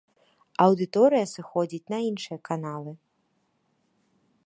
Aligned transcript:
Аўдыторыя 0.65 1.25
сыходзіць 1.33 1.83
на 1.95 1.99
іншыя 2.09 2.37
каналы. 2.51 2.91